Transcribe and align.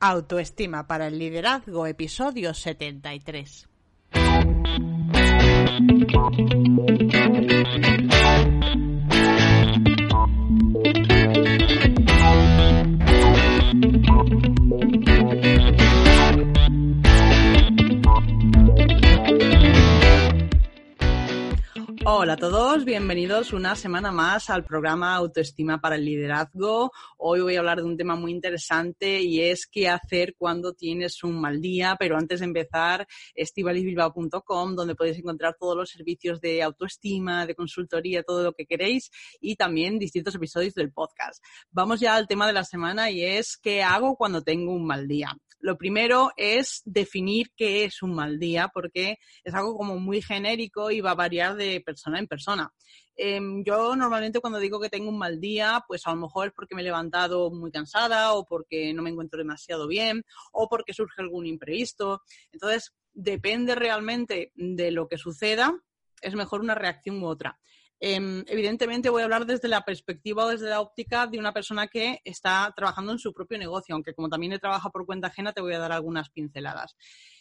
Autoestima 0.00 0.86
para 0.86 1.06
el 1.06 1.18
liderazgo, 1.18 1.86
episodio 1.86 2.52
73. 2.52 3.66
Hola 22.08 22.34
a 22.34 22.36
todos, 22.36 22.84
bienvenidos 22.84 23.52
una 23.52 23.74
semana 23.74 24.12
más 24.12 24.48
al 24.48 24.64
programa 24.64 25.16
Autoestima 25.16 25.80
para 25.80 25.96
el 25.96 26.04
Liderazgo. 26.04 26.92
Hoy 27.18 27.40
voy 27.40 27.56
a 27.56 27.58
hablar 27.58 27.78
de 27.78 27.82
un 27.82 27.96
tema 27.96 28.14
muy 28.14 28.30
interesante 28.30 29.20
y 29.20 29.40
es 29.40 29.66
qué 29.66 29.88
hacer 29.88 30.36
cuando 30.38 30.72
tienes 30.72 31.24
un 31.24 31.40
mal 31.40 31.60
día. 31.60 31.96
Pero 31.98 32.16
antes 32.16 32.38
de 32.38 32.46
empezar, 32.46 33.08
estivalisbilbao.com, 33.34 34.76
donde 34.76 34.94
podéis 34.94 35.18
encontrar 35.18 35.56
todos 35.58 35.76
los 35.76 35.90
servicios 35.90 36.40
de 36.40 36.62
autoestima, 36.62 37.44
de 37.44 37.56
consultoría, 37.56 38.22
todo 38.22 38.44
lo 38.44 38.52
que 38.52 38.66
queréis 38.66 39.10
y 39.40 39.56
también 39.56 39.98
distintos 39.98 40.36
episodios 40.36 40.74
del 40.74 40.92
podcast. 40.92 41.42
Vamos 41.72 41.98
ya 41.98 42.14
al 42.14 42.28
tema 42.28 42.46
de 42.46 42.52
la 42.52 42.62
semana 42.62 43.10
y 43.10 43.24
es 43.24 43.58
qué 43.60 43.82
hago 43.82 44.14
cuando 44.14 44.44
tengo 44.44 44.72
un 44.72 44.86
mal 44.86 45.08
día. 45.08 45.36
Lo 45.58 45.76
primero 45.78 46.30
es 46.36 46.82
definir 46.84 47.50
qué 47.56 47.84
es 47.84 48.02
un 48.02 48.14
mal 48.14 48.38
día, 48.38 48.68
porque 48.72 49.18
es 49.42 49.54
algo 49.54 49.76
como 49.76 49.98
muy 49.98 50.22
genérico 50.22 50.90
y 50.90 51.00
va 51.00 51.12
a 51.12 51.14
variar 51.14 51.56
de 51.56 51.80
persona 51.80 52.18
en 52.18 52.26
persona. 52.26 52.72
Em, 53.16 53.64
yo 53.64 53.96
normalmente 53.96 54.40
cuando 54.40 54.58
digo 54.58 54.78
que 54.78 54.90
tengo 54.90 55.08
un 55.08 55.18
mal 55.18 55.40
día, 55.40 55.82
pues 55.88 56.06
a 56.06 56.10
lo 56.10 56.16
mejor 56.16 56.48
es 56.48 56.52
porque 56.54 56.74
me 56.74 56.82
he 56.82 56.84
levantado 56.84 57.50
muy 57.50 57.70
cansada 57.70 58.34
o 58.34 58.44
porque 58.44 58.92
no 58.92 59.02
me 59.02 59.10
encuentro 59.10 59.38
demasiado 59.38 59.86
bien 59.88 60.24
o 60.52 60.68
porque 60.68 60.92
surge 60.92 61.22
algún 61.22 61.46
imprevisto. 61.46 62.22
Entonces, 62.52 62.92
depende 63.14 63.74
realmente 63.74 64.52
de 64.54 64.90
lo 64.90 65.08
que 65.08 65.16
suceda, 65.16 65.72
es 66.20 66.34
mejor 66.34 66.60
una 66.60 66.74
reacción 66.74 67.22
u 67.22 67.26
otra. 67.26 67.58
Em, 67.98 68.44
evidentemente 68.46 69.08
voy 69.08 69.22
a 69.22 69.24
hablar 69.24 69.46
desde 69.46 69.68
la 69.68 69.82
perspectiva 69.82 70.44
o 70.44 70.48
desde 70.48 70.68
la 70.68 70.80
óptica 70.80 71.26
de 71.26 71.38
una 71.38 71.52
persona 71.52 71.86
que 71.86 72.20
está 72.24 72.72
trabajando 72.76 73.12
en 73.12 73.18
su 73.18 73.32
propio 73.32 73.58
negocio, 73.58 73.94
aunque 73.94 74.12
como 74.12 74.28
también 74.28 74.52
he 74.52 74.58
trabajado 74.58 74.92
por 74.92 75.06
cuenta 75.06 75.28
ajena, 75.28 75.52
te 75.52 75.62
voy 75.62 75.72
a 75.72 75.78
dar 75.78 75.92
algunas 75.92 76.28
pinceladas. 76.30 76.94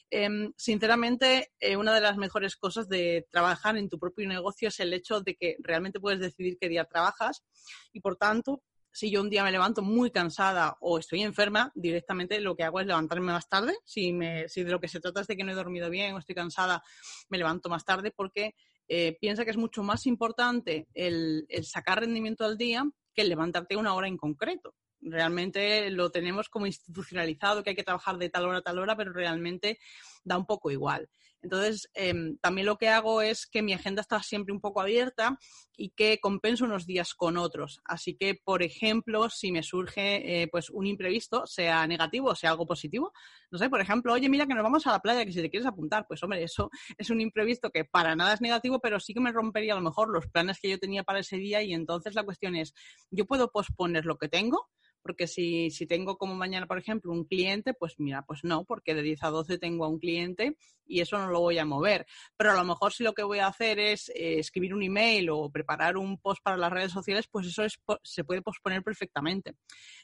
Em, 0.10 0.54
sinceramente, 0.56 1.52
eh, 1.60 1.76
una 1.76 1.94
de 1.94 2.02
las 2.02 2.16
mejores 2.16 2.56
cosas 2.56 2.88
de 2.88 3.28
trabajar 3.32 3.76
en 3.76 3.90
tu 3.90 4.00
propio 4.00 4.28
negocio 4.28 4.70
es 4.70 4.80
el 4.80 4.94
hecho 4.94 5.20
de 5.22 5.36
que 5.36 5.58
realmente 5.60 6.00
puedes 6.00 6.20
decidir 6.20 6.58
qué 6.60 6.70
día 6.70 6.86
trabajas 6.86 7.44
y, 7.92 8.00
por 8.00 8.16
tanto, 8.16 8.62
si 8.92 9.12
yo 9.12 9.20
un 9.20 9.30
día 9.30 9.44
me 9.44 9.52
levanto 9.52 9.82
muy 9.82 10.10
cansada 10.10 10.78
o 10.80 11.00
estoy 11.00 11.22
enferma, 11.22 11.70
directamente 11.76 12.40
lo 12.40 12.56
que 12.56 12.64
hago 12.64 12.80
es 12.80 12.88
levantarme 12.88 13.34
más 13.34 13.50
tarde. 13.50 13.76
Si, 13.84 14.14
me, 14.14 14.48
si 14.48 14.64
de 14.64 14.72
lo 14.72 14.80
que 14.80 14.88
se 14.88 15.02
trata 15.02 15.20
es 15.20 15.28
de 15.28 15.36
que 15.36 15.44
no 15.44 15.52
he 15.52 15.56
dormido 15.56 15.90
bien 15.90 16.16
o 16.16 16.20
estoy 16.20 16.34
cansada, 16.34 16.82
me 17.28 17.38
levanto 17.38 17.68
más 17.68 17.84
tarde 17.84 18.14
porque 18.16 18.56
eh, 18.88 19.18
piensa 19.20 19.46
que 19.46 19.52
es 19.52 19.58
mucho 19.58 19.84
más 19.84 20.06
importante 20.06 20.88
el, 20.94 21.48
sacar 21.64 22.02
rendimiento 22.02 22.46
al 22.46 22.58
día 22.58 22.84
que 23.14 23.24
el 23.24 23.30
levantarte 23.30 23.78
una 23.78 23.94
hora 23.94 24.08
en 24.08 24.18
concreto. 24.18 24.76
Realmente 25.02 25.90
lo 25.92 26.10
tenemos 26.10 26.50
como 26.50 26.66
institucionalizado, 26.66 27.64
que 27.64 27.72
hay 27.72 27.76
que 27.76 27.84
trabajar 27.84 28.18
de 28.18 28.30
tal 28.30 28.46
hora 28.46 28.60
a 28.60 28.62
tal 28.62 28.80
hora, 28.80 28.96
pero 28.96 29.14
realmente 29.14 29.80
da 30.24 30.38
un 30.38 30.46
poco 30.46 30.72
igual. 30.72 31.10
Entonces, 31.46 31.92
em, 31.94 32.38
también 32.40 32.66
lo 32.66 32.78
que 32.78 32.90
hago 32.90 33.22
es 33.22 33.46
que 33.46 33.62
mi 33.62 33.72
agenda 33.72 34.02
está 34.02 34.20
siempre 34.24 34.52
un 34.52 34.60
poco 34.60 34.82
abierta 34.82 35.38
y 35.78 35.92
que 35.92 36.20
compenso 36.20 36.66
unos 36.66 36.88
días 36.88 37.14
con 37.14 37.38
otros. 37.38 37.82
Así 37.86 38.16
que, 38.18 38.34
por 38.44 38.64
ejemplo, 38.64 39.30
si 39.30 39.52
me 39.52 39.62
surge 39.62 40.42
eh, 40.42 40.48
pues 40.48 40.72
un 40.72 40.88
imprevisto, 40.88 41.46
sea 41.46 41.86
negativo 41.86 42.30
o 42.30 42.36
sea 42.36 42.50
algo 42.50 42.66
positivo, 42.66 43.14
no 43.52 43.60
sé, 43.60 43.70
por 43.70 43.80
ejemplo, 43.80 44.12
oye, 44.14 44.28
mira 44.28 44.48
que 44.48 44.56
nos 44.56 44.64
vamos 44.64 44.88
a 44.88 44.92
la 44.92 45.00
playa, 45.00 45.24
que 45.24 45.32
si 45.32 45.40
te 45.40 45.52
quieres 45.52 45.68
apuntar, 45.68 46.08
pues 46.08 46.24
hombre, 46.24 46.42
eso 46.42 46.72
es 46.98 47.12
un 47.12 47.22
imprevisto 47.22 47.70
que 47.70 47.86
para 47.86 48.16
nada 48.16 48.34
es 48.34 48.42
negativo, 48.42 48.80
pero 48.80 49.00
sí 49.00 49.14
que 49.14 49.20
me 49.20 49.32
rompería 49.32 49.74
a 49.74 49.76
lo 49.76 49.84
mejor 49.84 50.10
los 50.10 50.26
planes 50.26 50.60
que 50.60 50.70
yo 50.72 50.80
tenía 50.80 51.04
para 51.04 51.20
ese 51.20 51.38
día 51.38 51.62
y 51.62 51.76
entonces 51.76 52.16
la 52.16 52.24
cuestión 52.24 52.56
es, 52.56 52.74
¿yo 53.12 53.26
puedo 53.26 53.52
posponer 53.52 54.06
lo 54.06 54.18
que 54.18 54.30
tengo? 54.30 54.68
Porque 55.06 55.28
si, 55.28 55.70
si 55.70 55.86
tengo 55.86 56.18
como 56.18 56.34
mañana, 56.34 56.66
por 56.66 56.80
ejemplo, 56.80 57.12
un 57.12 57.26
cliente, 57.26 57.76
pues 57.76 58.00
mira, 58.00 58.24
pues 58.24 58.44
no, 58.44 58.66
porque 58.66 58.96
de 58.96 59.04
10 59.04 59.22
a 59.22 59.30
12 59.30 59.60
tengo 59.60 59.86
a 59.86 59.88
un 59.88 60.00
cliente 60.00 60.58
y 60.84 61.02
eso 61.02 61.20
no 61.20 61.30
lo 61.30 61.42
voy 61.42 61.60
a 61.60 61.66
mover. 61.66 62.08
Pero 62.36 62.54
a 62.54 62.56
lo 62.56 62.64
mejor 62.64 62.92
si 62.92 63.04
lo 63.04 63.14
que 63.14 63.22
voy 63.22 63.38
a 63.38 63.46
hacer 63.46 63.78
es 63.78 64.10
eh, 64.10 64.40
escribir 64.40 64.74
un 64.74 64.82
email 64.82 65.30
o 65.30 65.52
preparar 65.52 65.96
un 65.96 66.18
post 66.18 66.42
para 66.42 66.58
las 66.58 66.72
redes 66.72 66.92
sociales, 66.92 67.28
pues 67.32 67.46
eso 67.46 67.64
es, 67.64 67.80
se 68.02 68.24
puede 68.24 68.42
posponer 68.42 68.82
perfectamente. 68.82 69.56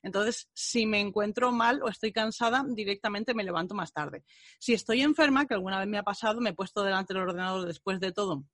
Entonces, 0.04 0.48
si 0.54 0.86
me 0.86 1.00
encuentro 1.00 1.52
mal 1.52 1.82
o 1.82 1.90
estoy 1.90 2.12
cansada, 2.12 2.64
directamente 2.68 3.34
me 3.34 3.44
levanto 3.44 3.74
más 3.74 3.92
tarde. 3.92 4.24
Si 4.60 4.74
estoy 4.74 5.02
enferma, 5.02 5.48
que 5.48 5.56
alguna 5.56 5.80
vez 5.80 5.88
me 5.88 5.98
ha 5.98 6.04
pasado, 6.04 6.42
me 6.42 6.52
he 6.52 6.54
puesto 6.54 6.84
delante 6.84 7.16
del 7.16 7.24
ordenador 7.24 7.66
después 7.66 8.00
de 8.00 8.12
todo 8.12 8.46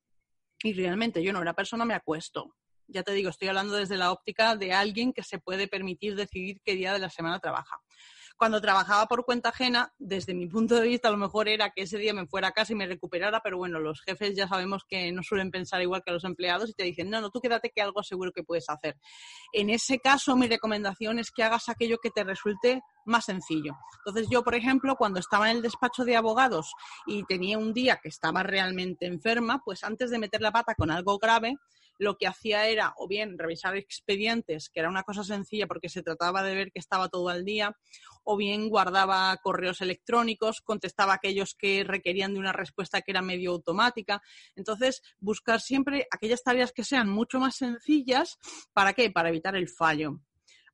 y 0.63 0.71
realmente 0.71 1.21
yo 1.21 1.33
no 1.33 1.41
era 1.41 1.53
persona, 1.53 1.83
me 1.83 1.93
acuesto 1.93 2.55
ya 2.87 3.03
te 3.03 3.11
digo, 3.13 3.29
estoy 3.29 3.47
hablando 3.47 3.75
desde 3.75 3.97
la 3.97 4.11
óptica 4.11 4.55
de 4.55 4.73
alguien 4.73 5.13
que 5.13 5.23
se 5.23 5.39
puede 5.39 5.67
permitir 5.67 6.15
decidir 6.15 6.61
qué 6.63 6.75
día 6.75 6.93
de 6.93 6.99
la 6.99 7.09
semana 7.09 7.39
trabaja. 7.39 7.77
Cuando 8.37 8.61
trabajaba 8.61 9.07
por 9.07 9.25
cuenta 9.25 9.49
ajena, 9.49 9.91
desde 9.97 10.35
mi 10.35 10.45
punto 10.45 10.75
de 10.75 10.87
vista, 10.87 11.07
a 11.07 11.11
lo 11.11 11.17
mejor 11.17 11.49
era 11.49 11.71
que 11.71 11.81
ese 11.81 11.97
día 11.97 12.13
me 12.13 12.27
fuera 12.27 12.49
a 12.49 12.51
casa 12.51 12.71
y 12.71 12.75
me 12.75 12.85
recuperara, 12.85 13.41
pero 13.41 13.57
bueno, 13.57 13.79
los 13.79 14.03
jefes 14.03 14.35
ya 14.35 14.47
sabemos 14.47 14.83
que 14.87 15.11
no 15.11 15.23
suelen 15.23 15.49
pensar 15.49 15.81
igual 15.81 16.03
que 16.05 16.11
los 16.11 16.23
empleados 16.23 16.69
y 16.69 16.73
te 16.73 16.83
dicen, 16.83 17.09
no, 17.09 17.19
no, 17.19 17.31
tú 17.31 17.41
quédate 17.41 17.71
que 17.71 17.81
algo 17.81 18.03
seguro 18.03 18.31
que 18.31 18.43
puedes 18.43 18.69
hacer. 18.69 18.95
En 19.53 19.71
ese 19.71 19.97
caso, 19.97 20.35
mi 20.35 20.47
recomendación 20.47 21.17
es 21.17 21.31
que 21.31 21.41
hagas 21.41 21.67
aquello 21.67 21.97
que 21.97 22.11
te 22.11 22.23
resulte 22.23 22.83
más 23.05 23.25
sencillo. 23.25 23.75
Entonces 24.05 24.27
yo, 24.29 24.43
por 24.43 24.53
ejemplo, 24.53 24.97
cuando 24.97 25.19
estaba 25.19 25.49
en 25.49 25.57
el 25.57 25.63
despacho 25.63 26.05
de 26.05 26.15
abogados 26.15 26.71
y 27.07 27.23
tenía 27.23 27.57
un 27.57 27.73
día 27.73 27.99
que 28.03 28.09
estaba 28.09 28.43
realmente 28.43 29.07
enferma, 29.07 29.63
pues 29.65 29.83
antes 29.83 30.11
de 30.11 30.19
meter 30.19 30.41
la 30.41 30.51
pata 30.51 30.75
con 30.75 30.91
algo 30.91 31.17
grave, 31.17 31.55
lo 31.97 32.17
que 32.17 32.27
hacía 32.27 32.67
era 32.67 32.93
o 32.97 33.07
bien 33.07 33.37
revisar 33.37 33.75
expedientes, 33.75 34.69
que 34.69 34.79
era 34.79 34.89
una 34.89 35.03
cosa 35.03 35.23
sencilla 35.23 35.67
porque 35.67 35.89
se 35.89 36.03
trataba 36.03 36.43
de 36.43 36.55
ver 36.55 36.71
que 36.71 36.79
estaba 36.79 37.09
todo 37.09 37.29
al 37.29 37.45
día, 37.45 37.75
o 38.23 38.37
bien 38.37 38.69
guardaba 38.69 39.35
correos 39.37 39.81
electrónicos, 39.81 40.61
contestaba 40.61 41.13
aquellos 41.13 41.55
que 41.55 41.83
requerían 41.83 42.33
de 42.33 42.39
una 42.39 42.53
respuesta 42.53 43.01
que 43.01 43.11
era 43.11 43.21
medio 43.21 43.51
automática. 43.51 44.21
Entonces, 44.55 45.01
buscar 45.19 45.61
siempre 45.61 46.07
aquellas 46.11 46.43
tareas 46.43 46.71
que 46.71 46.83
sean 46.83 47.09
mucho 47.09 47.39
más 47.39 47.55
sencillas, 47.55 48.37
¿para 48.73 48.93
qué? 48.93 49.09
Para 49.09 49.29
evitar 49.29 49.55
el 49.55 49.69
fallo 49.69 50.19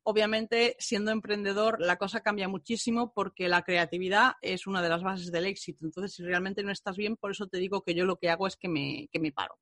obviamente, 0.04 0.76
siendo 0.80 1.12
emprendedor, 1.12 1.80
la 1.80 1.98
cosa 1.98 2.22
cambia 2.22 2.48
muchísimo 2.48 3.14
porque 3.14 3.48
la 3.48 3.64
creatividad 3.64 4.34
es 4.42 4.68
una 4.68 4.82
de 4.82 4.90
las 4.90 5.02
bases 5.02 5.32
del 5.32 5.46
éxito. 5.46 5.86
Entonces, 5.86 6.14
si 6.14 6.24
realmente 6.24 6.64
no 6.64 6.72
estás 6.72 6.98
bien, 6.98 7.16
por 7.16 7.32
eso 7.32 7.48
te 7.48 7.58
digo 7.58 7.84
que 7.84 7.96
yo 7.96 8.06
lo 8.06 8.18
que 8.18 8.30
hago 8.30 8.48
es 8.48 8.58
que 8.58 8.68
me, 8.68 9.08
que 9.12 9.20
me 9.20 9.32
paro. 9.32 9.58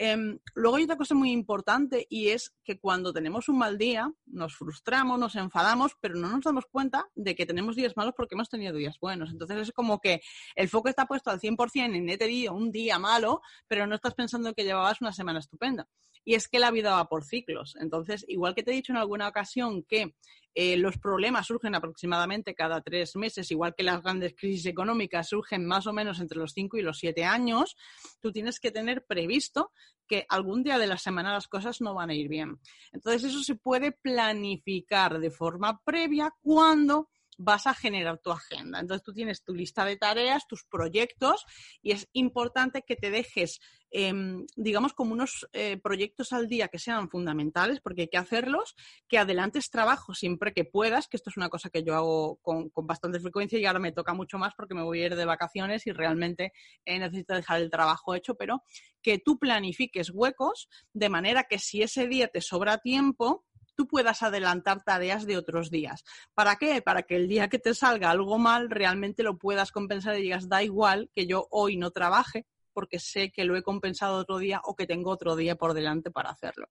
Em, 0.00 0.38
luego 0.54 0.76
hay 0.76 0.84
otra 0.84 0.96
cosa 0.96 1.16
muy 1.16 1.32
importante 1.32 2.06
y 2.08 2.28
es 2.28 2.54
que 2.62 2.78
cuando 2.78 3.12
tenemos 3.12 3.48
un 3.48 3.58
mal 3.58 3.76
día 3.76 4.12
nos 4.26 4.54
frustramos, 4.54 5.18
nos 5.18 5.34
enfadamos, 5.34 5.96
pero 6.00 6.14
no 6.14 6.28
nos 6.28 6.44
damos 6.44 6.66
cuenta 6.70 7.08
de 7.16 7.34
que 7.34 7.44
tenemos 7.46 7.74
días 7.74 7.96
malos 7.96 8.14
porque 8.16 8.36
hemos 8.36 8.48
tenido 8.48 8.76
días 8.76 8.96
buenos. 9.00 9.30
Entonces 9.32 9.58
es 9.58 9.72
como 9.72 9.98
que 9.98 10.20
el 10.54 10.68
foco 10.68 10.88
está 10.88 11.06
puesto 11.06 11.30
al 11.30 11.40
100% 11.40 11.96
en 11.96 12.08
he 12.08 12.16
tenido 12.16 12.54
un 12.54 12.70
día 12.70 13.00
malo, 13.00 13.42
pero 13.66 13.88
no 13.88 13.96
estás 13.96 14.14
pensando 14.14 14.54
que 14.54 14.62
llevabas 14.62 15.00
una 15.00 15.12
semana 15.12 15.40
estupenda. 15.40 15.88
Y 16.24 16.34
es 16.34 16.46
que 16.46 16.60
la 16.60 16.70
vida 16.70 16.92
va 16.92 17.08
por 17.08 17.24
ciclos. 17.24 17.74
Entonces, 17.80 18.24
igual 18.28 18.54
que 18.54 18.62
te 18.62 18.70
he 18.70 18.74
dicho 18.74 18.92
en 18.92 18.98
alguna 18.98 19.26
ocasión 19.26 19.82
que 19.82 20.14
eh, 20.54 20.76
los 20.76 20.98
problemas 20.98 21.46
surgen 21.46 21.74
aproximadamente 21.74 22.54
cada 22.54 22.80
tres 22.80 23.16
meses, 23.16 23.50
igual 23.50 23.74
que 23.76 23.82
las 23.82 24.02
grandes 24.02 24.34
crisis 24.34 24.66
económicas 24.66 25.28
surgen 25.28 25.66
más 25.66 25.86
o 25.86 25.92
menos 25.92 26.20
entre 26.20 26.38
los 26.38 26.52
cinco 26.52 26.76
y 26.76 26.82
los 26.82 26.98
siete 26.98 27.24
años, 27.24 27.76
tú 28.20 28.32
tienes 28.32 28.58
que 28.58 28.70
tener 28.70 29.04
previsto 29.06 29.72
que 30.06 30.26
algún 30.28 30.62
día 30.62 30.78
de 30.78 30.86
la 30.86 30.98
semana 30.98 31.32
las 31.32 31.48
cosas 31.48 31.80
no 31.80 31.94
van 31.94 32.10
a 32.10 32.14
ir 32.14 32.28
bien. 32.28 32.58
Entonces, 32.92 33.24
eso 33.24 33.42
se 33.42 33.54
puede 33.54 33.92
planificar 33.92 35.20
de 35.20 35.30
forma 35.30 35.80
previa 35.84 36.34
cuando 36.40 37.08
vas 37.38 37.66
a 37.66 37.74
generar 37.74 38.18
tu 38.18 38.30
agenda. 38.30 38.80
Entonces 38.80 39.04
tú 39.04 39.14
tienes 39.14 39.42
tu 39.42 39.54
lista 39.54 39.84
de 39.84 39.96
tareas, 39.96 40.46
tus 40.46 40.64
proyectos 40.64 41.46
y 41.80 41.92
es 41.92 42.08
importante 42.12 42.82
que 42.82 42.96
te 42.96 43.10
dejes, 43.10 43.60
em, 43.90 44.44
digamos, 44.56 44.92
como 44.92 45.12
unos 45.12 45.48
eh, 45.52 45.78
proyectos 45.78 46.32
al 46.32 46.48
día 46.48 46.68
que 46.68 46.80
sean 46.80 47.08
fundamentales 47.08 47.80
porque 47.80 48.02
hay 48.02 48.08
que 48.08 48.18
hacerlos, 48.18 48.74
que 49.08 49.18
adelantes 49.18 49.70
trabajo 49.70 50.14
siempre 50.14 50.52
que 50.52 50.64
puedas, 50.64 51.06
que 51.06 51.16
esto 51.16 51.30
es 51.30 51.36
una 51.36 51.48
cosa 51.48 51.70
que 51.70 51.84
yo 51.84 51.94
hago 51.94 52.36
con, 52.42 52.70
bastante 52.74 53.20
frecuencia 53.20 53.58
y 53.58 53.66
ahora 53.66 53.78
me 53.78 53.92
toca 53.92 54.14
mucho 54.14 54.36
más 54.38 54.54
porque 54.56 54.74
me 54.74 54.82
voy 54.82 55.02
a 55.02 55.06
ir 55.06 55.16
de 55.16 55.24
vacaciones 55.24 55.86
y 55.86 55.92
realmente 55.92 56.52
necesito 56.84 57.34
dejar 57.34 57.60
el 57.62 57.70
trabajo 57.70 58.14
hecho, 58.14 58.34
pero 58.34 58.62
que 59.00 59.18
tú 59.18 59.38
planifiques 59.38 60.10
huecos 60.12 60.68
de 60.92 61.08
manera 61.08 61.44
que 61.44 61.58
si 61.58 61.82
ese 61.82 62.08
día 62.08 62.28
te 62.28 62.40
sobra 62.40 62.78
tiempo, 62.78 63.46
tú 63.78 63.86
puedas 63.86 64.24
adelantar 64.24 64.82
tareas 64.82 65.24
de 65.24 65.36
otros 65.36 65.70
días. 65.70 66.02
¿Para 66.34 66.56
qué? 66.56 66.82
Para 66.82 67.04
que 67.04 67.14
el 67.14 67.28
día 67.28 67.48
que 67.48 67.60
te 67.60 67.74
salga 67.74 68.10
algo 68.10 68.36
mal 68.36 68.70
realmente 68.70 69.22
lo 69.22 69.38
puedas 69.38 69.70
compensar 69.70 70.18
y 70.18 70.22
digas, 70.22 70.48
da 70.48 70.64
igual 70.64 71.10
que 71.14 71.28
yo 71.28 71.46
hoy 71.52 71.76
no 71.76 71.92
trabaje 71.92 72.44
porque 72.72 72.98
sé 72.98 73.30
que 73.30 73.44
lo 73.44 73.56
he 73.56 73.62
compensado 73.62 74.18
otro 74.18 74.38
día 74.38 74.60
o 74.64 74.74
que 74.74 74.88
tengo 74.88 75.12
otro 75.12 75.36
día 75.36 75.54
por 75.54 75.74
delante 75.74 76.10
para 76.10 76.30
hacerlo. 76.30 76.66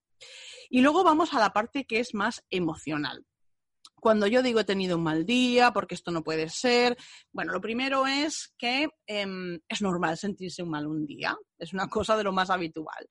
Y 0.70 0.82
luego 0.82 1.06
vamos 1.06 1.34
a 1.34 1.40
la 1.40 1.54
parte 1.54 1.86
que 1.86 2.02
es 2.02 2.14
más 2.14 2.44
emocional. 2.50 3.26
cuando 4.00 4.28
yo 4.28 4.44
digo 4.44 4.60
he 4.60 4.64
tenido 4.64 4.98
un 4.98 5.04
mal 5.04 5.26
día, 5.26 5.72
porque 5.72 5.96
esto 5.96 6.12
no 6.12 6.24
puede 6.24 6.50
ser, 6.50 6.98
bueno, 7.32 7.52
lo 7.54 7.62
primero 7.62 8.06
es 8.06 8.54
que 8.58 8.90
em, 9.08 9.60
es 9.68 9.82
normal 9.82 10.18
sentirse 10.18 10.64
mal 10.64 10.88
un 10.88 11.06
día, 11.06 11.36
es 11.58 11.74
una 11.74 11.88
cosa 11.88 12.16
de 12.16 12.24
lo 12.24 12.32
más 12.32 12.50
habitual. 12.50 13.10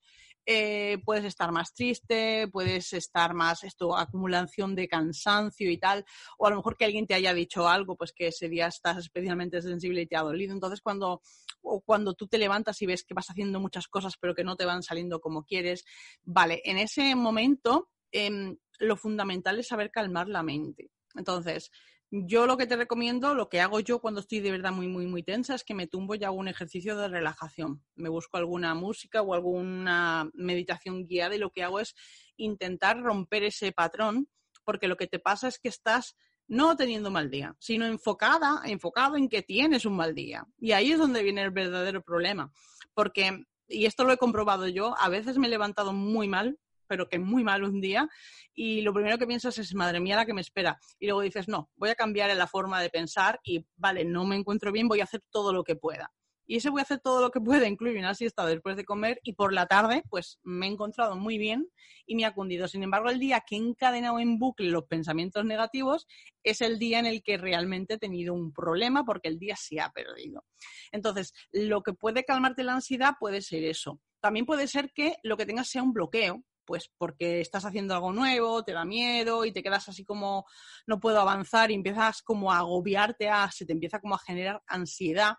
Eh, 0.49 0.99
puedes 1.03 1.25
estar 1.25 1.51
más 1.51 1.73
triste, 1.73 2.47
puedes 2.47 2.93
estar 2.93 3.33
más, 3.33 3.65
esto, 3.65 3.97
acumulación 3.97 4.75
de 4.75 4.87
cansancio 4.87 5.69
y 5.69 5.77
tal, 5.77 6.05
o 6.37 6.47
a 6.47 6.49
lo 6.49 6.55
mejor 6.55 6.77
que 6.77 6.85
alguien 6.85 7.05
te 7.05 7.15
haya 7.15 7.33
dicho 7.33 7.67
algo, 7.67 7.97
pues 7.97 8.13
que 8.13 8.27
ese 8.27 8.47
día 8.47 8.67
estás 8.67 8.95
especialmente 8.95 9.61
sensible 9.61 10.03
y 10.03 10.07
te 10.07 10.15
ha 10.15 10.21
dolido. 10.21 10.53
Entonces, 10.53 10.79
cuando, 10.79 11.21
cuando 11.83 12.13
tú 12.13 12.27
te 12.27 12.37
levantas 12.37 12.81
y 12.81 12.85
ves 12.85 13.03
que 13.03 13.13
vas 13.13 13.29
haciendo 13.29 13.59
muchas 13.59 13.89
cosas 13.89 14.13
pero 14.17 14.33
que 14.33 14.45
no 14.45 14.55
te 14.55 14.63
van 14.63 14.83
saliendo 14.83 15.19
como 15.19 15.43
quieres, 15.43 15.83
vale, 16.23 16.61
en 16.63 16.77
ese 16.77 17.13
momento 17.15 17.89
em, 18.13 18.55
lo 18.79 18.95
fundamental 18.95 19.59
es 19.59 19.67
saber 19.67 19.91
calmar 19.91 20.29
la 20.29 20.43
mente. 20.43 20.91
Entonces, 21.15 21.71
yo 22.09 22.47
lo 22.47 22.57
que 22.57 22.67
te 22.67 22.77
recomiendo, 22.77 23.35
lo 23.35 23.49
que 23.49 23.59
hago 23.59 23.79
yo 23.79 23.99
cuando 23.99 24.21
estoy 24.21 24.39
de 24.39 24.51
verdad 24.51 24.71
muy, 24.71 24.87
muy, 24.87 25.05
muy 25.05 25.23
tensa, 25.23 25.55
es 25.55 25.63
que 25.63 25.73
me 25.73 25.87
tumbo 25.87 26.15
y 26.15 26.23
hago 26.23 26.35
un 26.35 26.47
ejercicio 26.47 26.95
de 26.95 27.07
relajación. 27.07 27.83
Me 27.95 28.09
busco 28.09 28.37
alguna 28.37 28.73
música 28.75 29.21
o 29.21 29.33
alguna 29.33 30.29
meditación 30.33 31.05
guiada 31.05 31.35
y 31.35 31.39
lo 31.39 31.51
que 31.51 31.63
hago 31.63 31.79
es 31.79 31.95
intentar 32.37 33.01
romper 33.01 33.43
ese 33.43 33.71
patrón, 33.71 34.29
porque 34.63 34.87
lo 34.87 34.95
que 34.95 35.07
te 35.07 35.19
pasa 35.19 35.47
es 35.47 35.59
que 35.59 35.69
estás 35.69 36.15
no 36.47 36.77
teniendo 36.77 37.11
mal 37.11 37.29
día, 37.29 37.55
sino 37.59 37.85
enfocada, 37.85 38.61
enfocado 38.65 39.17
en 39.17 39.27
que 39.27 39.41
tienes 39.41 39.85
un 39.85 39.97
mal 39.97 40.15
día. 40.15 40.45
Y 40.57 40.71
ahí 40.71 40.91
es 40.91 40.99
donde 40.99 41.23
viene 41.23 41.43
el 41.43 41.51
verdadero 41.51 42.01
problema. 42.01 42.51
Porque, 42.93 43.43
y 43.67 43.85
esto 43.85 44.05
lo 44.05 44.13
he 44.13 44.17
comprobado 44.17 44.67
yo, 44.67 44.95
a 44.97 45.09
veces 45.09 45.37
me 45.37 45.47
he 45.47 45.49
levantado 45.49 45.91
muy 45.91 46.29
mal, 46.29 46.57
pero 46.87 47.07
que 47.07 47.19
muy 47.19 47.43
mal 47.43 47.63
un 47.63 47.81
día, 47.81 48.07
y 48.53 48.81
lo 48.81 48.93
primero 48.93 49.17
que 49.17 49.27
piensas 49.27 49.57
es, 49.57 49.73
madre 49.75 49.99
mía, 49.99 50.15
la 50.15 50.25
que 50.25 50.33
me 50.33 50.41
espera. 50.41 50.79
Y 50.99 51.07
luego 51.07 51.21
dices, 51.21 51.47
no, 51.47 51.69
voy 51.75 51.89
a 51.89 51.95
cambiar 51.95 52.29
en 52.29 52.37
la 52.37 52.47
forma 52.47 52.81
de 52.81 52.89
pensar 52.89 53.39
y, 53.43 53.65
vale, 53.75 54.05
no 54.05 54.25
me 54.25 54.35
encuentro 54.35 54.71
bien, 54.71 54.87
voy 54.87 55.01
a 55.01 55.05
hacer 55.05 55.21
todo 55.31 55.53
lo 55.53 55.63
que 55.63 55.75
pueda. 55.75 56.11
Y 56.49 56.55
ese 56.55 56.69
voy 56.69 56.79
a 56.79 56.83
hacer 56.83 56.99
todo 57.01 57.21
lo 57.21 57.29
que 57.29 57.41
pueda, 57.41 57.67
incluye 57.67 57.99
una 57.99 58.15
siesta 58.15 58.45
después 58.45 58.77
de 58.77 58.85
comer 58.85 59.19
y 59.21 59.33
por 59.33 59.53
la 59.53 59.67
tarde, 59.67 60.03
pues 60.09 60.39
me 60.43 60.65
he 60.65 60.69
encontrado 60.69 61.17
muy 61.17 61.37
bien 61.37 61.67
y 62.05 62.15
me 62.15 62.25
ha 62.25 62.33
cundido. 62.33 62.67
Sin 62.67 62.83
embargo, 62.83 63.09
el 63.09 63.19
día 63.19 63.43
que 63.45 63.55
he 63.55 63.59
encadenado 63.59 64.19
en 64.19 64.39
bucle 64.39 64.69
los 64.69 64.85
pensamientos 64.85 65.43
negativos 65.43 66.07
es 66.43 66.61
el 66.61 66.79
día 66.79 66.99
en 66.99 67.05
el 67.05 67.21
que 67.21 67.37
realmente 67.37 67.95
he 67.95 67.97
tenido 67.97 68.33
un 68.33 68.53
problema 68.53 69.03
porque 69.03 69.27
el 69.27 69.37
día 69.37 69.55
se 69.57 69.81
ha 69.81 69.91
perdido. 69.91 70.45
Entonces, 70.93 71.33
lo 71.51 71.83
que 71.83 71.93
puede 71.93 72.23
calmarte 72.23 72.63
la 72.63 72.75
ansiedad 72.75 73.15
puede 73.19 73.41
ser 73.41 73.65
eso. 73.65 73.99
También 74.21 74.45
puede 74.45 74.67
ser 74.67 74.91
que 74.93 75.17
lo 75.23 75.35
que 75.35 75.45
tengas 75.45 75.67
sea 75.67 75.83
un 75.83 75.93
bloqueo, 75.93 76.43
pues 76.67 76.91
porque 76.97 77.39
estás 77.39 77.65
haciendo 77.65 77.95
algo 77.95 78.11
nuevo, 78.11 78.63
te 78.63 78.73
da 78.73 78.83
miedo 78.83 79.45
y 79.45 79.53
te 79.53 79.63
quedas 79.63 79.87
así 79.87 80.03
como 80.03 80.45
no 80.85 80.99
puedo 80.99 81.19
avanzar 81.21 81.71
y 81.71 81.75
empiezas 81.75 82.21
como 82.21 82.51
a 82.51 82.59
agobiarte, 82.59 83.29
a, 83.29 83.49
se 83.49 83.65
te 83.65 83.71
empieza 83.71 83.99
como 83.99 84.13
a 84.13 84.19
generar 84.19 84.61
ansiedad. 84.67 85.35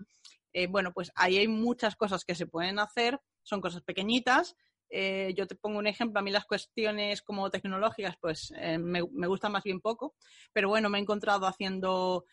Eh, 0.55 0.67
bueno, 0.67 0.93
pues 0.93 1.13
ahí 1.15 1.37
hay 1.37 1.47
muchas 1.47 1.95
cosas 1.97 2.25
que 2.25 2.35
se 2.35 2.47
pueden 2.47 2.79
hacer, 2.79 3.21
son 3.43 3.61
cosas 3.61 3.83
pequeñitas. 3.83 4.57
Eh, 4.91 5.35
yo 5.37 5.47
te 5.47 5.55
pongo 5.55 5.79
un 5.79 5.87
ejemplo, 5.87 6.19
a 6.19 6.23
mí 6.23 6.31
las 6.31 6.47
cuestiones 6.47 7.21
como 7.21 7.51
tecnológicas, 7.51 8.17
pues 8.19 8.51
eh, 8.57 8.79
me, 8.79 9.03
me, 9.13 9.27
gustan 9.27 9.53
más 9.53 9.63
bien 9.63 9.83
poco, 9.83 10.15
pero 10.55 10.71
bueno, 10.71 10.89
me 10.89 10.97
he 10.97 11.03
encontrado 11.03 11.47
haciendo, 11.47 12.25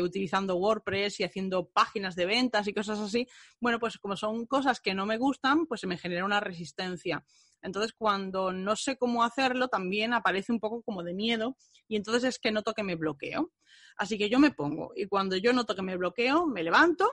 utilizando 0.00 0.54
WordPress 0.54 1.18
y 1.18 1.24
haciendo 1.24 1.68
páginas 1.70 2.14
de 2.14 2.26
ventas 2.26 2.68
y 2.68 2.72
cosas 2.72 3.00
así. 3.00 3.26
Bueno, 3.60 3.80
pues 3.80 3.98
como 3.98 4.16
son 4.16 4.46
cosas 4.46 4.78
que 4.80 4.94
no 4.94 5.06
me 5.06 5.18
gustan, 5.18 5.66
pues 5.66 5.80
se 5.80 5.88
me 5.88 5.98
genera 5.98 6.24
una 6.24 6.38
resistencia. 6.38 7.24
Entonces, 7.64 7.94
cuando 7.96 8.52
no 8.52 8.76
sé 8.76 8.96
cómo 8.96 9.24
hacerlo, 9.24 9.68
también 9.68 10.12
aparece 10.12 10.52
un 10.52 10.60
poco 10.60 10.82
como 10.82 11.02
de 11.02 11.14
miedo 11.14 11.56
y 11.88 11.96
entonces 11.96 12.24
es 12.24 12.38
que 12.38 12.52
noto 12.52 12.74
que 12.74 12.82
me 12.82 12.94
bloqueo. 12.94 13.50
Así 13.96 14.18
que 14.18 14.28
yo 14.28 14.38
me 14.38 14.50
pongo 14.50 14.92
y 14.94 15.06
cuando 15.06 15.36
yo 15.36 15.52
noto 15.52 15.74
que 15.74 15.82
me 15.82 15.96
bloqueo, 15.96 16.46
me 16.46 16.62
levanto 16.62 17.10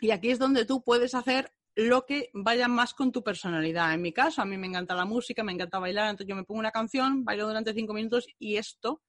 y 0.00 0.12
aquí 0.12 0.30
es 0.30 0.38
donde 0.38 0.64
tú 0.64 0.82
puedes 0.82 1.14
hacer 1.14 1.52
lo 1.74 2.06
que 2.06 2.30
vaya 2.32 2.68
más 2.68 2.94
con 2.94 3.10
tu 3.10 3.24
personalidad. 3.24 3.92
En 3.92 4.02
mi 4.02 4.12
caso, 4.12 4.40
a 4.40 4.44
mí 4.44 4.56
me 4.56 4.68
encanta 4.68 4.94
la 4.94 5.04
música, 5.04 5.42
me 5.42 5.52
encanta 5.52 5.80
bailar, 5.80 6.08
entonces 6.08 6.28
yo 6.28 6.36
me 6.36 6.44
pongo 6.44 6.60
una 6.60 6.70
canción, 6.70 7.24
bailo 7.24 7.48
durante 7.48 7.74
cinco 7.74 7.94
minutos 7.94 8.26
y 8.38 8.56
esto 8.56 9.02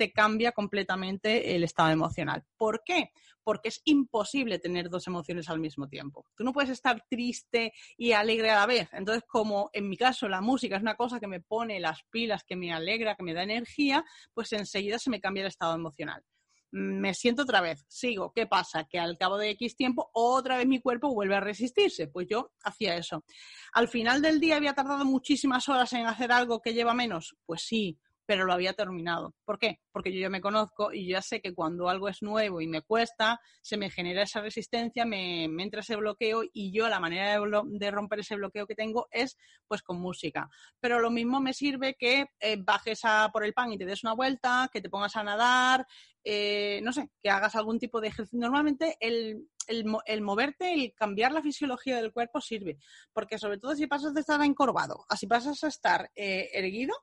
te 0.00 0.12
cambia 0.12 0.52
completamente 0.52 1.54
el 1.54 1.62
estado 1.62 1.90
emocional. 1.90 2.42
¿Por 2.56 2.80
qué? 2.86 3.10
Porque 3.44 3.68
es 3.68 3.82
imposible 3.84 4.58
tener 4.58 4.88
dos 4.88 5.06
emociones 5.06 5.50
al 5.50 5.60
mismo 5.60 5.88
tiempo. 5.88 6.24
Tú 6.34 6.42
no 6.42 6.54
puedes 6.54 6.70
estar 6.70 7.04
triste 7.10 7.74
y 7.98 8.12
alegre 8.12 8.48
a 8.48 8.60
la 8.60 8.64
vez. 8.64 8.88
Entonces, 8.92 9.24
como 9.28 9.68
en 9.74 9.90
mi 9.90 9.98
caso 9.98 10.26
la 10.26 10.40
música 10.40 10.76
es 10.76 10.80
una 10.80 10.94
cosa 10.94 11.20
que 11.20 11.26
me 11.26 11.42
pone 11.42 11.78
las 11.80 12.02
pilas, 12.10 12.44
que 12.44 12.56
me 12.56 12.72
alegra, 12.72 13.14
que 13.14 13.24
me 13.24 13.34
da 13.34 13.42
energía, 13.42 14.02
pues 14.32 14.50
enseguida 14.54 14.98
se 14.98 15.10
me 15.10 15.20
cambia 15.20 15.42
el 15.42 15.48
estado 15.48 15.74
emocional 15.74 16.24
me 16.72 17.14
siento 17.14 17.42
otra 17.42 17.60
vez, 17.60 17.84
sigo, 17.88 18.32
¿qué 18.32 18.46
pasa? 18.46 18.84
Que 18.84 18.98
al 18.98 19.18
cabo 19.18 19.36
de 19.38 19.50
X 19.50 19.76
tiempo 19.76 20.08
otra 20.12 20.56
vez 20.56 20.68
mi 20.68 20.80
cuerpo 20.80 21.12
vuelve 21.12 21.34
a 21.34 21.40
resistirse. 21.40 22.06
Pues 22.06 22.28
yo 22.30 22.52
hacía 22.62 22.94
eso. 22.96 23.24
Al 23.72 23.88
final 23.88 24.22
del 24.22 24.38
día 24.38 24.56
había 24.56 24.72
tardado 24.72 25.04
muchísimas 25.04 25.68
horas 25.68 25.92
en 25.94 26.06
hacer 26.06 26.30
algo 26.30 26.60
que 26.62 26.72
lleva 26.72 26.94
menos. 26.94 27.34
Pues 27.44 27.62
sí, 27.62 27.98
pero 28.26 28.44
lo 28.44 28.52
había 28.52 28.74
terminado. 28.74 29.34
¿Por 29.44 29.58
qué? 29.58 29.80
Porque 29.92 30.12
yo 30.12 30.20
ya 30.20 30.30
me 30.30 30.40
conozco 30.40 30.92
y 30.92 31.08
ya 31.08 31.20
sé 31.20 31.40
que 31.40 31.54
cuando 31.54 31.88
algo 31.88 32.08
es 32.08 32.22
nuevo 32.22 32.60
y 32.60 32.66
me 32.68 32.82
cuesta, 32.82 33.40
se 33.62 33.76
me 33.76 33.90
genera 33.90 34.22
esa 34.22 34.40
resistencia, 34.40 35.04
me, 35.04 35.44
entra 35.44 35.80
ese 35.80 35.96
bloqueo 35.96 36.42
y 36.52 36.72
yo 36.72 36.88
la 36.88 37.00
manera 37.00 37.38
de, 37.40 37.90
romper 37.90 38.20
ese 38.20 38.36
bloqueo 38.36 38.66
que 38.66 38.74
tengo 38.74 39.08
es 39.10 39.36
pues 39.66 39.82
con 39.82 40.00
música. 40.00 40.48
Pero 40.80 41.00
lo 41.00 41.10
mismo 41.10 41.40
me 41.40 41.52
sirve 41.52 41.96
que 41.98 42.26
eh, 42.40 42.56
bajes 42.58 43.00
a 43.04 43.30
por 43.32 43.44
el 43.44 43.52
pan 43.52 43.72
y 43.72 43.78
te 43.78 43.84
des 43.84 44.04
una 44.04 44.14
vuelta, 44.14 44.70
que 44.72 44.80
te 44.80 44.90
pongas 44.90 45.16
a 45.16 45.24
nadar, 45.24 45.86
eh, 46.22 46.80
no 46.82 46.92
sé, 46.92 47.10
que 47.22 47.30
hagas 47.30 47.56
algún 47.56 47.78
tipo 47.78 48.00
de 48.00 48.08
ejercicio. 48.08 48.38
Normalmente 48.38 48.96
el, 49.00 49.48
el, 49.66 50.22
moverte, 50.22 50.72
el 50.72 50.94
cambiar 50.94 51.32
la 51.32 51.42
fisiología 51.42 51.96
del 51.96 52.12
cuerpo 52.12 52.40
sirve, 52.40 52.78
porque 53.12 53.38
sobre 53.38 53.58
todo 53.58 53.74
si 53.74 53.86
pasas 53.86 54.14
de 54.14 54.20
estar 54.20 54.40
encorvado, 54.42 55.04
así 55.08 55.26
pasas 55.26 55.62
a 55.64 55.68
estar 55.68 56.10
eh, 56.14 56.50
erguido, 56.52 56.94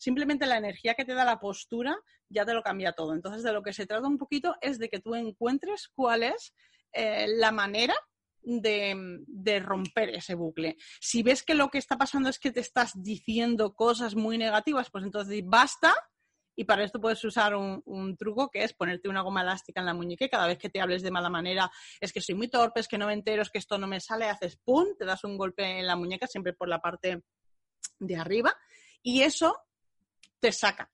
simplemente 0.00 0.46
la 0.46 0.56
energía 0.56 0.94
que 0.94 1.04
te 1.04 1.14
da 1.14 1.24
la 1.24 1.38
postura 1.38 1.96
ya 2.28 2.46
te 2.46 2.54
lo 2.54 2.62
cambia 2.62 2.92
todo. 2.92 3.14
Entonces, 3.14 3.42
de 3.42 3.52
lo 3.52 3.62
que 3.62 3.74
se 3.74 3.86
trata 3.86 4.08
un 4.08 4.18
poquito 4.18 4.56
es 4.62 4.78
de 4.78 4.88
que 4.88 4.98
tú 4.98 5.14
encuentres 5.14 5.88
cuál 5.94 6.22
es 6.22 6.54
eh, 6.92 7.26
la 7.28 7.52
manera 7.52 7.94
de, 8.42 9.60
romper 9.60 10.08
ese 10.08 10.34
bucle. 10.34 10.78
Si 11.00 11.22
ves 11.22 11.42
que 11.42 11.54
lo 11.54 11.68
que 11.68 11.76
está 11.76 11.98
pasando 11.98 12.30
es 12.30 12.38
que 12.38 12.50
te 12.50 12.60
estás 12.60 12.92
diciendo 12.94 13.74
cosas 13.74 14.14
muy 14.14 14.38
negativas, 14.38 14.90
pues 14.90 15.04
entonces 15.04 15.42
basta. 15.44 15.94
Y 16.56 16.64
para 16.64 16.82
esto 16.82 17.00
puedes 17.00 17.22
usar 17.24 17.54
un, 17.54 17.82
un, 17.84 18.16
truco 18.16 18.50
que 18.50 18.64
es 18.64 18.72
ponerte 18.72 19.08
una 19.08 19.22
goma 19.22 19.42
elástica 19.42 19.80
en 19.80 19.86
la 19.86 19.94
muñeca 19.94 20.24
y 20.24 20.30
cada 20.30 20.46
vez 20.46 20.58
que 20.58 20.70
te 20.70 20.80
hables 20.80 21.02
de 21.02 21.10
mala 21.10 21.30
manera, 21.30 21.70
es 22.00 22.12
que 22.12 22.20
soy 22.20 22.34
muy 22.34 22.48
torpe, 22.48 22.80
es 22.80 22.88
que 22.88 22.98
no 22.98 23.06
me 23.06 23.12
entero, 23.12 23.42
es 23.42 23.50
que 23.50 23.58
esto 23.58 23.78
no 23.78 23.86
me 23.86 24.00
sale, 24.00 24.26
haces 24.26 24.56
pum, 24.56 24.86
te 24.98 25.04
das 25.04 25.24
un 25.24 25.36
golpe 25.36 25.78
en 25.78 25.86
la 25.86 25.96
muñeca, 25.96 26.26
siempre 26.26 26.54
por 26.54 26.68
la 26.68 26.80
parte 26.80 27.22
de 27.98 28.16
arriba. 28.16 28.54
Y 29.02 29.22
eso 29.22 29.56
te 30.40 30.52
saca. 30.52 30.90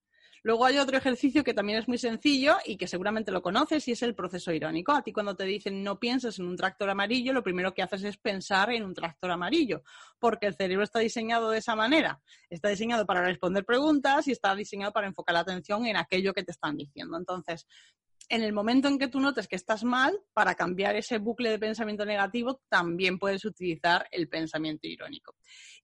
Luego 0.47 0.65
hay 0.65 0.79
otro 0.79 0.97
ejercicio 0.97 1.43
que 1.43 1.55
también 1.55 1.81
es 1.81 1.89
muy 1.89 1.99
sencillo 1.99 2.57
y 2.65 2.77
que 2.77 2.87
seguramente 2.87 3.33
lo 3.33 3.43
conoces 3.43 3.89
y 3.89 3.93
es 3.93 4.03
el 4.03 4.15
proceso 4.15 4.53
irónico. 4.53 4.93
A 4.93 5.03
ti 5.03 5.13
cuando 5.13 5.35
te 5.35 5.43
dicen 5.43 5.83
no 5.83 5.99
pienses 5.99 6.39
en 6.39 6.47
un 6.47 6.57
tractor 6.57 6.89
amarillo, 6.89 7.33
lo 7.33 7.43
primero 7.43 7.75
que 7.75 7.83
haces 7.83 8.05
es 8.05 8.17
pensar 8.17 8.71
en 8.71 8.85
un 8.85 8.95
tractor 8.95 9.33
amarillo, 9.33 9.83
porque 10.21 10.47
el 10.47 10.55
cerebro 10.55 10.85
está 10.85 11.01
diseñado 11.01 11.51
de 11.51 11.59
esa 11.59 11.75
manera. 11.75 12.21
Está 12.49 12.69
diseñado 12.69 13.05
para 13.07 13.25
responder 13.25 13.65
preguntas 13.65 14.29
y 14.29 14.31
está 14.31 14.55
diseñado 14.55 14.93
para 14.93 15.09
enfocar 15.09 15.35
la 15.35 15.41
atención 15.41 15.85
en 15.85 15.97
aquello 15.97 16.33
que 16.33 16.45
te 16.45 16.53
están 16.53 16.77
diciendo. 16.77 17.17
Entonces, 17.17 17.67
en 18.29 18.43
el 18.43 18.53
momento 18.53 18.89
en 18.89 18.99
que 18.99 19.09
tú 19.09 19.21
notes 19.21 19.49
que 19.49 19.57
estás 19.57 19.85
mal, 19.85 20.19
para 20.33 20.55
cambiar 20.55 20.97
ese 20.97 21.19
bucle 21.19 21.51
de 21.51 21.59
pensamiento 21.59 22.05
negativo, 22.05 22.61
también 22.69 23.19
puedes 23.19 23.45
utilizar 23.45 24.07
el 24.11 24.29
pensamiento 24.29 24.87
irónico. 24.87 25.35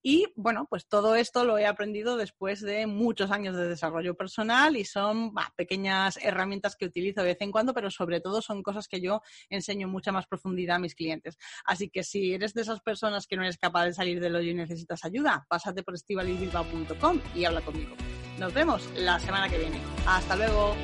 Y 0.03 0.27
bueno, 0.35 0.67
pues 0.69 0.89
todo 0.89 1.15
esto 1.15 1.45
lo 1.45 1.59
he 1.59 1.67
aprendido 1.67 2.17
después 2.17 2.61
de 2.61 2.87
muchos 2.87 3.31
años 3.31 3.57
de 3.57 3.69
desarrollo 3.69 4.17
personal 4.17 4.77
y 4.77 4.85
son 4.85 5.33
pequeñas 5.57 6.19
herramientas 6.21 6.75
que 6.75 6.87
utilizo 6.87 7.21
de 7.21 7.29
vez 7.29 7.41
en 7.41 7.53
cuando, 7.53 7.73
pero 7.73 7.91
sobre 7.91 8.21
todo 8.21 8.43
son 8.43 8.63
cosas 8.63 8.89
que 8.89 9.01
yo 9.01 9.23
enseño 9.49 9.87
en 9.87 9.93
mucha 9.93 10.11
más 10.11 10.27
profundidad 10.27 10.77
a 10.77 10.81
mis 10.81 10.97
clientes. 10.97 11.39
Así 11.65 11.89
que 11.89 12.03
si 12.03 12.35
eres 12.35 12.55
de 12.55 12.63
esas 12.63 12.81
personas 12.81 13.27
que 13.27 13.37
no 13.37 13.43
eres 13.43 13.59
capaz 13.59 13.85
de 13.85 13.95
salir 13.95 14.21
del 14.21 14.35
hoyo 14.35 14.51
y 14.51 14.55
necesitas 14.55 15.05
ayuda, 15.05 15.47
pásate 15.49 15.83
por 15.85 15.95
estivalibilbao.com 15.95 17.21
y 17.35 17.45
habla 17.45 17.61
conmigo. 17.61 17.95
Nos 18.39 18.53
vemos 18.53 18.91
la 18.97 19.21
semana 19.21 19.49
que 19.49 19.59
viene. 19.59 19.81
Hasta 20.07 20.35
luego. 20.35 20.75